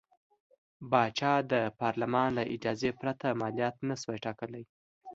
پاچا 0.89 1.33
د 1.51 1.53
پارلمان 1.79 2.29
له 2.37 2.43
اجازې 2.55 2.89
پرته 2.99 3.27
مالیات 3.41 3.75
نه 3.89 3.95
شوای 4.01 4.17
ټاکلی. 4.25 4.63